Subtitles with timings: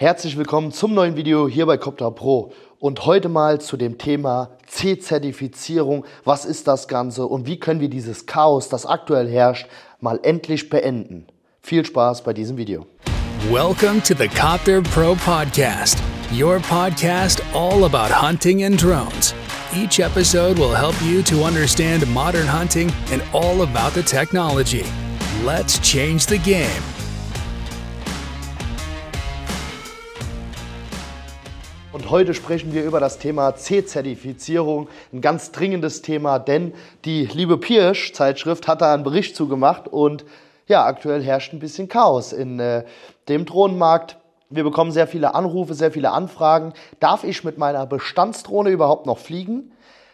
[0.00, 4.50] Herzlich willkommen zum neuen Video hier bei Copter Pro und heute mal zu dem Thema
[4.68, 6.04] C-Zertifizierung.
[6.22, 9.66] Was ist das Ganze und wie können wir dieses Chaos, das aktuell herrscht,
[9.98, 11.26] mal endlich beenden?
[11.62, 12.86] Viel Spaß bei diesem Video.
[13.50, 15.98] Welcome to the Copter Pro Podcast,
[16.32, 19.34] your podcast all about hunting and drones.
[19.74, 24.84] Each episode will help you to understand modern hunting and all about the technology.
[25.44, 26.97] Let's change the game.
[31.98, 36.72] Und heute sprechen wir über das Thema C-Zertifizierung, ein ganz dringendes Thema, denn
[37.04, 40.24] die liebe Pirsch-Zeitschrift hat da einen Bericht zugemacht und
[40.68, 42.84] ja, aktuell herrscht ein bisschen Chaos in äh,
[43.28, 44.16] dem Drohnenmarkt.
[44.48, 46.72] Wir bekommen sehr viele Anrufe, sehr viele Anfragen.
[47.00, 49.72] Darf ich mit meiner Bestandsdrohne überhaupt noch fliegen?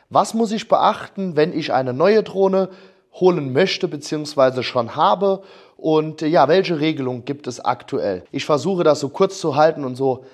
[0.09, 2.71] Was muss ich beachten, wenn ich eine neue Drohne
[3.13, 4.63] holen möchte bzw.
[4.63, 5.43] schon habe?
[5.77, 8.25] Und äh, ja, welche Regelung gibt es aktuell?
[8.33, 10.25] Ich versuche das so kurz zu halten und so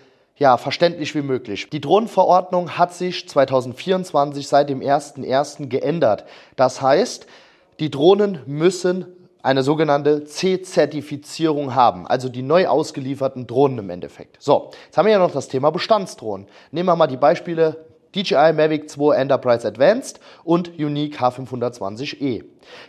[0.41, 1.69] ja, verständlich wie möglich.
[1.69, 5.69] Die Drohnenverordnung hat sich 2024 seit dem 01.01.
[5.69, 6.25] geändert.
[6.57, 7.27] Das heißt,
[7.79, 9.05] die Drohnen müssen
[9.43, 14.37] eine sogenannte C-Zertifizierung haben, also die neu ausgelieferten Drohnen im Endeffekt.
[14.41, 16.47] So, jetzt haben wir ja noch das Thema Bestandsdrohnen.
[16.71, 17.77] Nehmen wir mal die Beispiele
[18.15, 22.45] DJI Mavic 2 Enterprise Advanced und Unique H520e.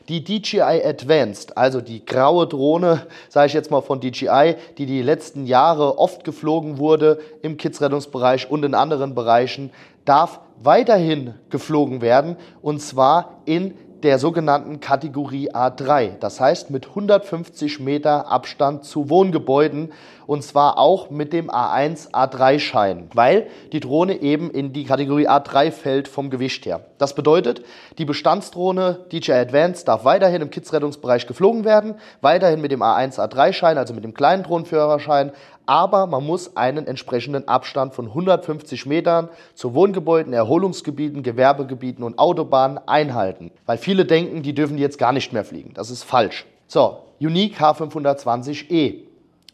[0.09, 5.03] Die DJI Advanced, also die graue Drohne, sage ich jetzt mal von DJI, die die
[5.03, 9.72] letzten Jahre oft geflogen wurde im Kidsrettungsbereich und in anderen Bereichen,
[10.05, 16.17] darf weiterhin geflogen werden und zwar in der sogenannten Kategorie A3.
[16.19, 19.91] Das heißt mit 150 Meter Abstand zu Wohngebäuden
[20.27, 25.72] und zwar auch mit dem A1, A3-Schein, weil die Drohne eben in die Kategorie A3
[25.72, 26.85] fällt vom Gewicht her.
[26.97, 27.63] Das bedeutet,
[27.97, 33.77] die Bestandsdrohne DJI Advance darf weiterhin im Kidsrettungsbereich geflogen werden, weiterhin mit dem A1, A3-Schein,
[33.77, 35.31] also mit dem kleinen Drohnenführerschein,
[35.72, 42.78] aber man muss einen entsprechenden Abstand von 150 Metern zu Wohngebäuden, Erholungsgebieten, Gewerbegebieten und Autobahnen
[42.89, 43.52] einhalten.
[43.66, 45.72] Weil viele denken, die dürfen jetzt gar nicht mehr fliegen.
[45.73, 46.46] Das ist falsch.
[46.68, 48.96] So, Unique H520e.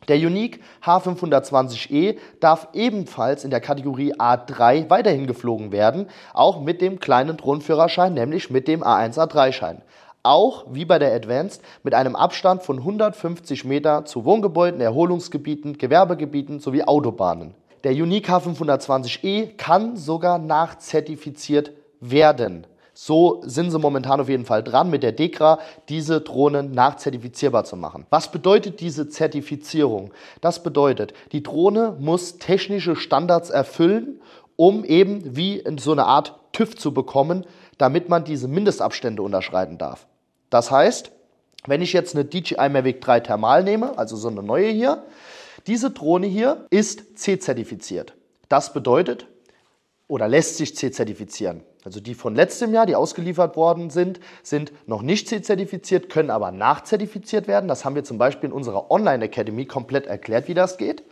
[0.08, 7.00] Der Unique H520e darf ebenfalls in der Kategorie A3 weiterhin geflogen werden, auch mit dem
[7.00, 9.84] kleinen Drohnenführerschein, nämlich mit dem A1-A3-Schein
[10.28, 16.60] auch wie bei der Advanced mit einem Abstand von 150 Meter zu Wohngebäuden, Erholungsgebieten, Gewerbegebieten
[16.60, 17.54] sowie Autobahnen.
[17.84, 21.72] Der Unique H520e kann sogar nachzertifiziert
[22.02, 22.68] werden.
[22.94, 27.76] So sind sie momentan auf jeden Fall dran, mit der DEKRA diese Drohnen nachzertifizierbar zu
[27.76, 28.08] machen.
[28.10, 30.12] Was bedeutet diese Zertifizierung?
[30.42, 34.20] Das bedeutet, die Drohne muss technische Standards erfüllen,
[34.56, 37.46] um eben wie in so eine Art TÜV zu bekommen,
[37.78, 40.08] damit man diese Mindestabstände unterschreiten darf.
[40.50, 41.12] Das heißt,
[41.66, 45.04] wenn ich jetzt eine DJI Mavic 3 Thermal nehme, also so eine neue hier,
[45.68, 48.14] diese Drohne hier ist C-zertifiziert.
[48.48, 49.28] Das bedeutet,
[50.08, 51.64] oder lässt sich C-zertifizieren.
[51.84, 56.52] Also die von letztem Jahr, die ausgeliefert worden sind, sind noch nicht C-zertifiziert, können aber
[56.52, 57.68] nachzertifiziert werden.
[57.68, 61.04] Das haben wir zum Beispiel in unserer Online Academy komplett erklärt, wie das geht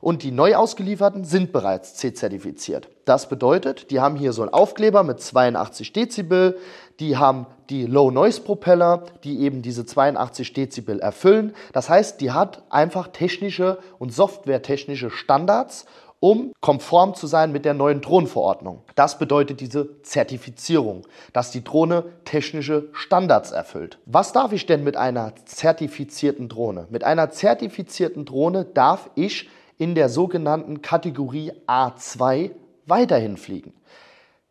[0.00, 2.88] und die neu ausgelieferten sind bereits C-zertifiziert.
[3.04, 6.58] Das bedeutet, die haben hier so einen Aufkleber mit 82 Dezibel,
[7.00, 11.54] die haben die Low Noise Propeller, die eben diese 82 Dezibel erfüllen.
[11.72, 15.86] Das heißt, die hat einfach technische und softwaretechnische Standards,
[16.20, 18.82] um konform zu sein mit der neuen Drohnenverordnung.
[18.94, 23.98] Das bedeutet diese Zertifizierung, dass die Drohne technische Standards erfüllt.
[24.06, 26.86] Was darf ich denn mit einer zertifizierten Drohne?
[26.88, 32.50] Mit einer zertifizierten Drohne darf ich in der sogenannten Kategorie A2
[32.86, 33.72] weiterhin fliegen.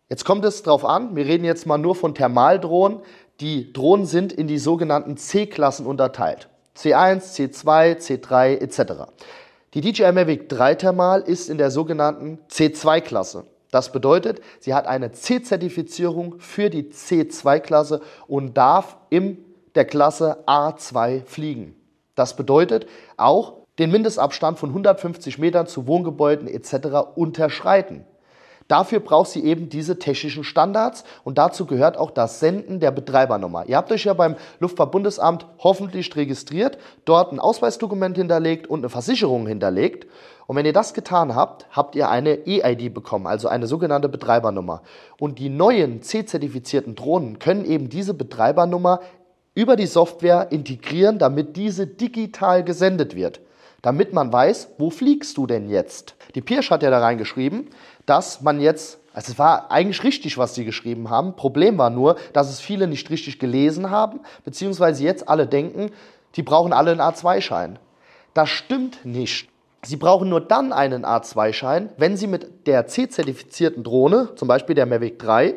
[0.09, 2.99] Jetzt kommt es darauf an, wir reden jetzt mal nur von Thermaldrohnen.
[3.39, 6.49] Die Drohnen sind in die sogenannten C-Klassen unterteilt.
[6.77, 9.11] C1, C2, C3 etc.
[9.73, 13.45] Die DJI Mavic 3 Thermal ist in der sogenannten C2-Klasse.
[13.71, 21.25] Das bedeutet, sie hat eine C-Zertifizierung für die C2-Klasse und darf in der Klasse A2
[21.25, 21.75] fliegen.
[22.13, 22.85] Das bedeutet
[23.17, 27.15] auch, den Mindestabstand von 150 Metern zu Wohngebäuden etc.
[27.15, 28.05] unterschreiten.
[28.67, 33.65] Dafür braucht sie eben diese technischen Standards und dazu gehört auch das Senden der Betreibernummer.
[33.67, 39.47] Ihr habt euch ja beim Luftfahrtbundesamt hoffentlich registriert, dort ein Ausweisdokument hinterlegt und eine Versicherung
[39.47, 40.07] hinterlegt.
[40.47, 44.81] Und wenn ihr das getan habt, habt ihr eine EID bekommen, also eine sogenannte Betreibernummer.
[45.19, 49.01] Und die neuen C-zertifizierten Drohnen können eben diese Betreibernummer
[49.55, 53.41] über die Software integrieren, damit diese digital gesendet wird
[53.83, 56.15] damit man weiß, wo fliegst du denn jetzt?
[56.33, 57.69] Die Pirsch hat ja da reingeschrieben,
[58.07, 61.35] dass man jetzt, also es war eigentlich richtig, was sie geschrieben haben.
[61.35, 65.91] Problem war nur, dass es viele nicht richtig gelesen haben, beziehungsweise jetzt alle denken,
[66.35, 67.77] die brauchen alle einen A2-Schein.
[68.33, 69.49] Das stimmt nicht.
[69.85, 74.85] Sie brauchen nur dann einen A2-Schein, wenn Sie mit der C-zertifizierten Drohne, zum Beispiel der
[74.85, 75.55] Mavic 3,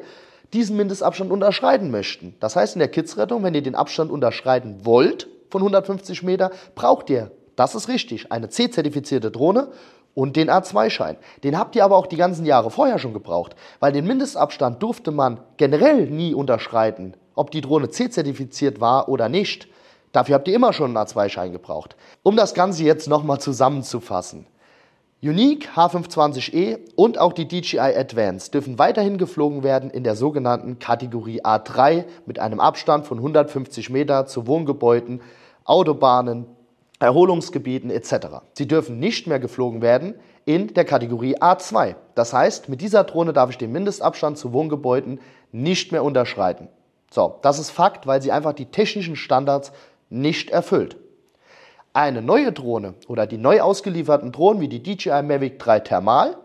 [0.52, 2.34] diesen Mindestabstand unterschreiten möchten.
[2.40, 7.08] Das heißt, in der Kidsrettung, wenn ihr den Abstand unterschreiten wollt von 150 Meter, braucht
[7.08, 9.68] ihr, das ist richtig, eine C-zertifizierte Drohne
[10.14, 11.16] und den A2-Schein.
[11.44, 15.10] Den habt ihr aber auch die ganzen Jahre vorher schon gebraucht, weil den Mindestabstand durfte
[15.10, 19.68] man generell nie unterschreiten, ob die Drohne C-zertifiziert war oder nicht.
[20.12, 21.96] Dafür habt ihr immer schon einen A2-Schein gebraucht.
[22.22, 24.46] Um das Ganze jetzt nochmal zusammenzufassen.
[25.22, 31.42] Unique H520E und auch die DJI Advance dürfen weiterhin geflogen werden in der sogenannten Kategorie
[31.42, 35.20] A3 mit einem Abstand von 150 Meter zu Wohngebäuden,
[35.64, 36.46] Autobahnen,
[36.98, 38.28] Erholungsgebieten etc.
[38.54, 40.14] Sie dürfen nicht mehr geflogen werden
[40.44, 41.96] in der Kategorie A2.
[42.14, 45.20] Das heißt, mit dieser Drohne darf ich den Mindestabstand zu Wohngebäuden
[45.52, 46.68] nicht mehr unterschreiten.
[47.10, 49.72] So, das ist Fakt, weil sie einfach die technischen Standards
[50.08, 50.96] nicht erfüllt.
[51.92, 56.36] Eine neue Drohne oder die neu ausgelieferten Drohnen wie die DJI Mavic 3 Thermal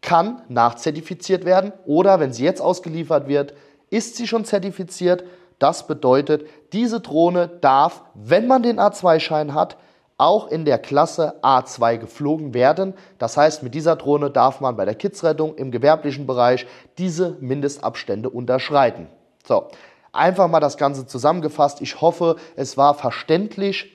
[0.00, 3.54] kann nachzertifiziert werden oder wenn sie jetzt ausgeliefert wird,
[3.90, 5.24] ist sie schon zertifiziert.
[5.58, 9.76] Das bedeutet, diese Drohne darf, wenn man den A2-Schein hat,
[10.16, 12.94] auch in der Klasse A2 geflogen werden.
[13.18, 16.66] Das heißt, mit dieser Drohne darf man bei der Kidsrettung im gewerblichen Bereich
[16.98, 19.08] diese Mindestabstände unterschreiten.
[19.46, 19.68] So,
[20.12, 21.80] einfach mal das Ganze zusammengefasst.
[21.80, 23.92] Ich hoffe, es war verständlich.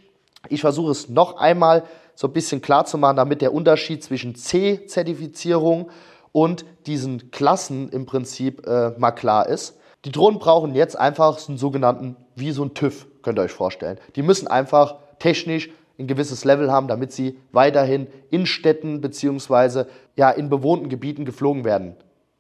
[0.50, 1.84] Ich versuche es noch einmal
[2.16, 5.90] so ein bisschen klar zu machen, damit der Unterschied zwischen C-Zertifizierung
[6.34, 9.78] und diesen Klassen im Prinzip äh, mal klar ist.
[10.06, 13.52] Die Drohnen brauchen jetzt einfach so einen sogenannten, wie so ein TÜV, könnt ihr euch
[13.52, 14.00] vorstellen.
[14.16, 20.30] Die müssen einfach technisch ein gewisses Level haben, damit sie weiterhin in Städten beziehungsweise ja,
[20.30, 21.96] in bewohnten Gebieten geflogen werden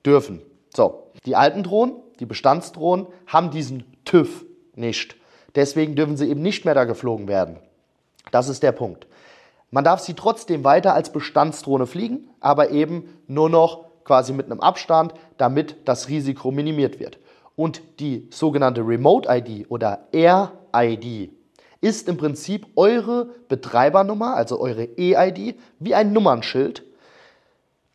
[0.05, 0.41] dürfen.
[0.75, 4.45] So, die alten Drohnen, die Bestandsdrohnen, haben diesen TÜV
[4.75, 5.15] nicht.
[5.55, 7.57] Deswegen dürfen sie eben nicht mehr da geflogen werden.
[8.31, 9.07] Das ist der Punkt.
[9.71, 14.61] Man darf sie trotzdem weiter als Bestandsdrohne fliegen, aber eben nur noch quasi mit einem
[14.61, 17.19] Abstand, damit das Risiko minimiert wird.
[17.55, 21.31] Und die sogenannte Remote ID oder Air ID,
[21.81, 26.83] ist im Prinzip eure Betreibernummer, also eure E-ID, wie ein Nummernschild,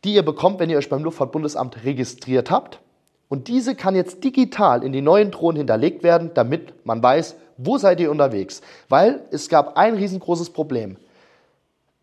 [0.03, 2.79] die ihr bekommt, wenn ihr euch beim Luftfahrtbundesamt registriert habt.
[3.27, 7.77] Und diese kann jetzt digital in die neuen Drohnen hinterlegt werden, damit man weiß, wo
[7.77, 8.61] seid ihr unterwegs.
[8.89, 10.97] Weil es gab ein riesengroßes Problem.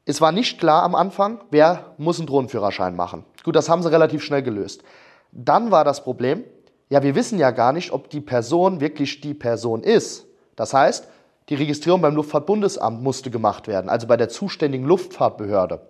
[0.04, 3.24] Es war nicht klar am Anfang, wer muss einen Drohnenführerschein machen.
[3.44, 4.82] Gut, das haben sie relativ schnell gelöst.
[5.30, 6.44] Dann war das Problem,
[6.90, 10.26] ja, wir wissen ja gar nicht, ob die Person wirklich die Person ist.
[10.56, 11.08] Das heißt,
[11.48, 15.80] die Registrierung beim Luftfahrtbundesamt musste gemacht werden, also bei der zuständigen Luftfahrtbehörde.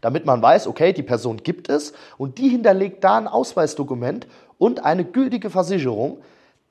[0.00, 4.26] Damit man weiß, okay, die Person gibt es und die hinterlegt da ein Ausweisdokument
[4.58, 6.18] und eine gültige Versicherung.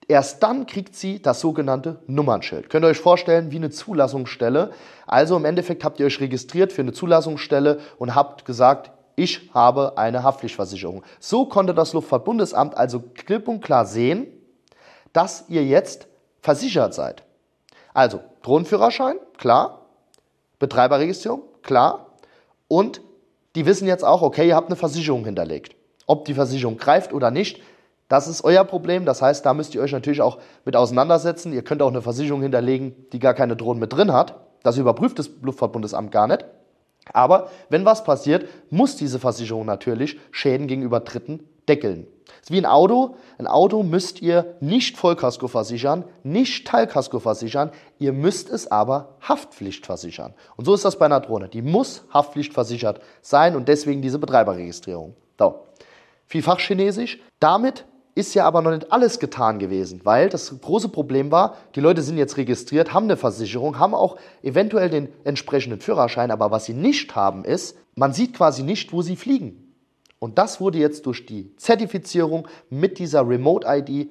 [0.07, 2.69] Erst dann kriegt sie das sogenannte Nummernschild.
[2.69, 4.71] Könnt ihr euch vorstellen, wie eine Zulassungsstelle.
[5.07, 9.97] Also im Endeffekt habt ihr euch registriert für eine Zulassungsstelle und habt gesagt, ich habe
[9.97, 11.03] eine Haftpflichtversicherung.
[11.19, 14.27] So konnte das Luftfahrtbundesamt also klipp und klar sehen,
[15.13, 16.07] dass ihr jetzt
[16.41, 17.23] versichert seid.
[17.93, 19.81] Also Drohnenführerschein, klar.
[20.59, 22.07] Betreiberregistrierung, klar.
[22.67, 23.01] Und
[23.55, 25.75] die wissen jetzt auch, okay, ihr habt eine Versicherung hinterlegt.
[26.07, 27.61] Ob die Versicherung greift oder nicht,
[28.09, 29.05] das ist euer Problem.
[29.05, 31.53] Das heißt, da müsst ihr euch natürlich auch mit auseinandersetzen.
[31.53, 34.35] Ihr könnt auch eine Versicherung hinterlegen, die gar keine Drohnen mit drin hat.
[34.63, 36.45] Das überprüft das Luftfahrtbundesamt gar nicht.
[37.11, 42.07] Aber wenn was passiert, muss diese Versicherung natürlich Schäden gegenüber Dritten deckeln.
[42.25, 43.15] Das ist wie ein Auto.
[43.37, 49.85] Ein Auto müsst ihr nicht Vollkasko versichern, nicht Teilkasko versichern, ihr müsst es aber Haftpflicht
[49.85, 50.33] versichern.
[50.55, 51.49] Und so ist das bei einer Drohne.
[51.49, 55.15] Die muss Haftpflichtversichert sein und deswegen diese Betreiberregistrierung.
[55.37, 55.65] So.
[56.27, 57.19] Viel Fachchinesisch.
[57.39, 61.79] Damit ist ja aber noch nicht alles getan gewesen, weil das große Problem war, die
[61.79, 66.65] Leute sind jetzt registriert, haben eine Versicherung, haben auch eventuell den entsprechenden Führerschein, aber was
[66.65, 69.62] sie nicht haben ist, man sieht quasi nicht, wo sie fliegen.
[70.23, 74.09] Und das wurde jetzt durch die Zertifizierung mit dieser Remote ID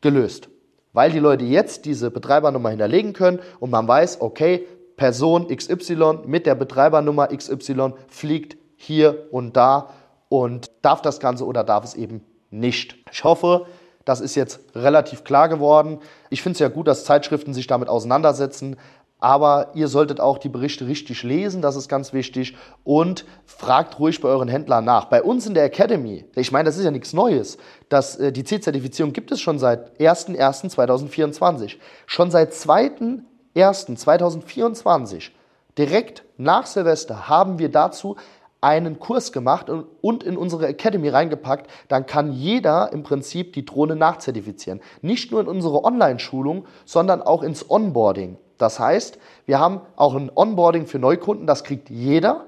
[0.00, 0.48] gelöst.
[0.92, 6.46] Weil die Leute jetzt diese Betreibernummer hinterlegen können und man weiß, okay, Person XY mit
[6.46, 9.90] der Betreibernummer XY fliegt hier und da
[10.28, 12.96] und darf das Ganze oder darf es eben nicht.
[13.12, 13.66] Ich hoffe,
[14.04, 16.00] das ist jetzt relativ klar geworden.
[16.30, 18.74] Ich finde es ja gut, dass Zeitschriften sich damit auseinandersetzen.
[19.20, 22.56] Aber ihr solltet auch die Berichte richtig lesen, das ist ganz wichtig.
[22.82, 25.06] Und fragt ruhig bei euren Händlern nach.
[25.06, 27.56] Bei uns in der Academy, ich meine, das ist ja nichts Neues.
[27.88, 31.76] Das, äh, die C-Zertifizierung gibt es schon seit 01.01.2024.
[32.06, 35.30] Schon seit 2.01.2024,
[35.78, 38.16] direkt nach Silvester, haben wir dazu
[38.64, 43.94] einen Kurs gemacht und in unsere Academy reingepackt, dann kann jeder im Prinzip die Drohne
[43.94, 44.80] nachzertifizieren.
[45.02, 48.38] Nicht nur in unsere Online-Schulung, sondern auch ins Onboarding.
[48.58, 52.46] Das heißt, wir haben auch ein Onboarding für Neukunden, das kriegt jeder,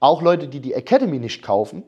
[0.00, 1.82] Auch Leute, die die Academy nicht kaufen,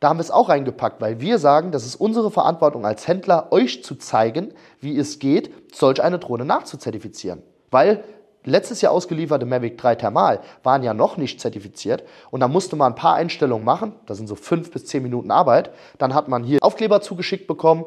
[0.00, 3.48] da haben wir es auch reingepackt, weil wir sagen, das ist unsere Verantwortung als Händler,
[3.50, 7.42] euch zu zeigen, wie es geht, solch eine Drohne nachzuzertifizieren.
[7.70, 8.04] Weil
[8.44, 12.92] letztes Jahr ausgelieferte Mavic 3 Thermal waren ja noch nicht zertifiziert und da musste man
[12.92, 15.70] ein paar Einstellungen machen, das sind so fünf bis zehn Minuten Arbeit.
[15.98, 17.86] Dann hat man hier Aufkleber zugeschickt bekommen,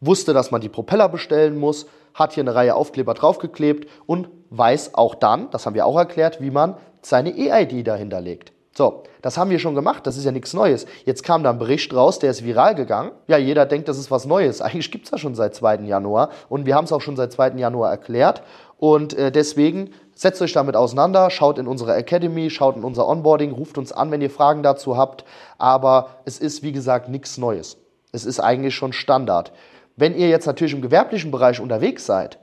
[0.00, 4.94] wusste, dass man die Propeller bestellen muss, hat hier eine Reihe Aufkleber draufgeklebt und weiß
[4.94, 8.52] auch dann, das haben wir auch erklärt, wie man seine EID dahinter legt.
[8.78, 10.86] So, das haben wir schon gemacht, das ist ja nichts Neues.
[11.04, 13.10] Jetzt kam da ein Bericht raus, der ist viral gegangen.
[13.26, 14.60] Ja, jeder denkt, das ist was Neues.
[14.62, 15.80] Eigentlich gibt es das schon seit 2.
[15.80, 17.54] Januar und wir haben es auch schon seit 2.
[17.56, 18.42] Januar erklärt.
[18.76, 23.50] Und äh, deswegen setzt euch damit auseinander, schaut in unsere Academy, schaut in unser Onboarding,
[23.50, 25.24] ruft uns an, wenn ihr Fragen dazu habt.
[25.58, 27.78] Aber es ist, wie gesagt, nichts Neues.
[28.12, 29.52] Es ist eigentlich schon Standard.
[29.98, 32.38] Wenn ihr jetzt natürlich im gewerblichen Bereich unterwegs seid,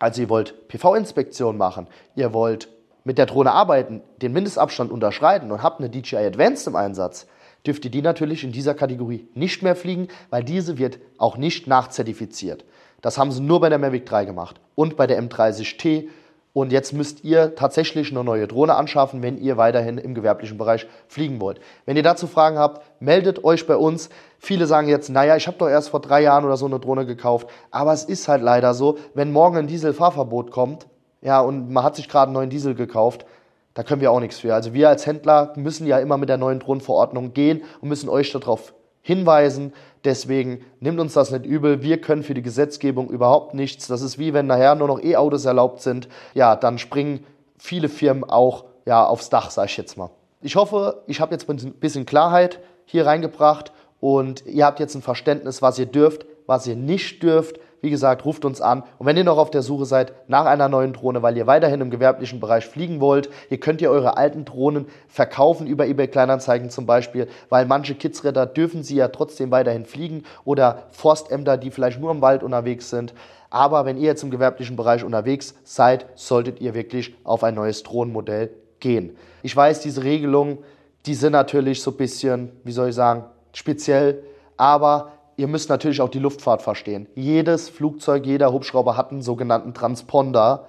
[0.00, 2.68] also ihr wollt PV-Inspektion machen, ihr wollt
[3.04, 7.28] mit der Drohne arbeiten, den Mindestabstand unterschreiten und habt eine DJI Advanced im Einsatz,
[7.64, 11.68] dürft ihr die natürlich in dieser Kategorie nicht mehr fliegen, weil diese wird auch nicht
[11.68, 12.64] nachzertifiziert.
[13.02, 16.08] Das haben sie nur bei der Mavic 3 gemacht und bei der M30T.
[16.52, 20.86] Und jetzt müsst ihr tatsächlich eine neue Drohne anschaffen, wenn ihr weiterhin im gewerblichen Bereich
[21.06, 21.60] fliegen wollt.
[21.86, 24.10] Wenn ihr dazu Fragen habt, meldet euch bei uns.
[24.38, 27.06] Viele sagen jetzt, naja, ich habe doch erst vor drei Jahren oder so eine Drohne
[27.06, 27.48] gekauft.
[27.70, 30.86] Aber es ist halt leider so, wenn morgen ein Dieselfahrverbot kommt,
[31.22, 33.26] ja, und man hat sich gerade einen neuen Diesel gekauft,
[33.74, 34.52] da können wir auch nichts für.
[34.52, 38.32] Also wir als Händler müssen ja immer mit der neuen Drohnenverordnung gehen und müssen euch
[38.32, 39.72] darauf hinweisen.
[40.04, 41.82] Deswegen nimmt uns das nicht übel.
[41.82, 43.86] Wir können für die Gesetzgebung überhaupt nichts.
[43.86, 46.08] Das ist wie wenn nachher nur noch E-Autos erlaubt sind.
[46.34, 47.26] Ja, dann springen
[47.58, 50.10] viele Firmen auch ja, aufs Dach, sage ich jetzt mal.
[50.40, 55.02] Ich hoffe, ich habe jetzt ein bisschen Klarheit hier reingebracht und ihr habt jetzt ein
[55.02, 57.60] Verständnis, was ihr dürft, was ihr nicht dürft.
[57.82, 58.82] Wie gesagt, ruft uns an.
[58.98, 61.80] Und wenn ihr noch auf der Suche seid nach einer neuen Drohne, weil ihr weiterhin
[61.80, 66.68] im gewerblichen Bereich fliegen wollt, ihr könnt ihr eure alten Drohnen verkaufen über eBay Kleinanzeigen
[66.70, 72.00] zum Beispiel, weil manche Kidsräder dürfen sie ja trotzdem weiterhin fliegen oder Forstämter, die vielleicht
[72.00, 73.14] nur im Wald unterwegs sind.
[73.48, 77.82] Aber wenn ihr jetzt im gewerblichen Bereich unterwegs seid, solltet ihr wirklich auf ein neues
[77.82, 79.16] Drohnenmodell gehen.
[79.42, 80.58] Ich weiß, diese Regelungen,
[81.06, 84.22] die sind natürlich so ein bisschen, wie soll ich sagen, speziell,
[84.56, 87.08] aber ihr müsst natürlich auch die Luftfahrt verstehen.
[87.14, 90.66] Jedes Flugzeug, jeder Hubschrauber hat einen sogenannten Transponder,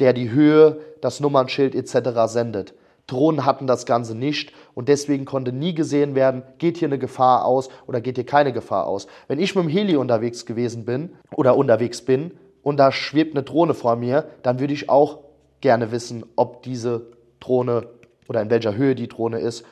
[0.00, 2.10] der die Höhe, das Nummernschild etc.
[2.26, 2.74] sendet.
[3.06, 7.44] Drohnen hatten das Ganze nicht und deswegen konnte nie gesehen werden, geht hier eine Gefahr
[7.44, 9.06] aus oder geht hier keine Gefahr aus.
[9.28, 12.32] Wenn ich mit dem Heli unterwegs gewesen bin oder unterwegs bin
[12.62, 15.20] und da schwebt eine Drohne vor mir, dann würde ich auch
[15.60, 17.06] gerne wissen, ob diese
[17.38, 17.86] Drohne
[18.28, 19.64] oder in welcher Höhe die Drohne ist,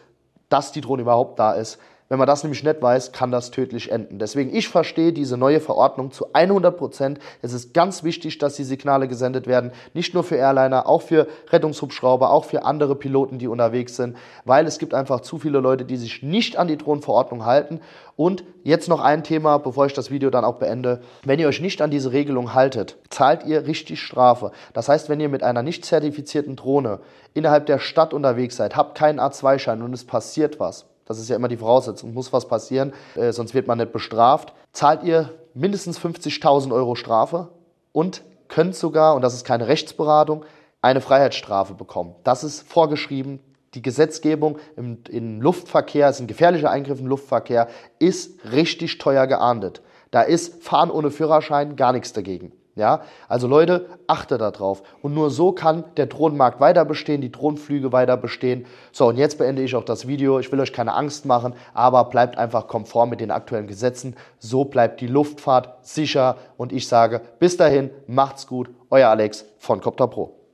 [0.49, 1.79] dass die Drohne überhaupt da ist.
[2.09, 4.21] Wenn man das nämlich nicht weiß, kann das tödlich enden.
[4.21, 7.19] Deswegen, ich verstehe diese neue Verordnung zu 100 Prozent.
[7.43, 9.73] Es ist ganz wichtig, dass die Signale gesendet werden.
[9.93, 14.17] Nicht nur für Airliner, auch für Rettungshubschrauber, auch für andere Piloten, die unterwegs sind.
[14.45, 17.81] Weil es gibt einfach zu viele Leute, die sich nicht an die Drohnenverordnung halten.
[18.15, 21.01] Und jetzt noch ein Thema, bevor ich das Video dann auch beende.
[21.25, 24.53] Wenn ihr euch nicht an diese Regelung haltet, zahlt ihr richtig Strafe.
[24.75, 27.01] Das heißt, wenn ihr mit einer nicht zertifizierten Drohne
[27.35, 31.37] innerhalb der Stadt unterwegs seid, habt keinen A2-Schein und es passiert was, das ist ja
[31.37, 34.53] immer die Voraussetzung, muss was passieren, äh, sonst wird man nicht bestraft.
[34.73, 37.49] Zahlt ihr mindestens 50.000 Euro Strafe
[37.93, 40.45] und könnt sogar, und das ist keine Rechtsberatung,
[40.83, 42.15] eine Freiheitsstrafe bekommen.
[42.25, 43.41] Das ist vorgeschrieben.
[43.75, 49.83] Die Gesetzgebung im, im Luftverkehr, ist ein gefährlicher Eingriff im Luftverkehr, ist richtig teuer geahndet.
[50.11, 52.53] Da ist Fahren ohne Führerschein gar nichts dagegen.
[52.77, 54.83] Ja, also Leute, achte darauf.
[55.01, 58.67] Und nur so kann der Drohnenmarkt weiter bestehen, die Drohnenflüge weiter bestehen.
[58.93, 60.39] So, und jetzt beende ich auch das Video.
[60.39, 64.15] Ich will euch keine Angst machen, aber bleibt einfach konform mit den aktuellen Gesetzen.
[64.39, 66.37] So bleibt die Luftfahrt sicher.
[66.59, 68.69] Und ich sage, bis dahin, macht's gut.
[68.91, 70.46] Euer Alex von Copter Pro.